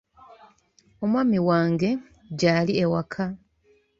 [1.03, 1.89] Omwami wange
[2.39, 3.23] gy'ali ewaka.